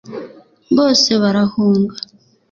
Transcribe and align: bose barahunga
bose 0.75 1.11
barahunga 1.21 1.95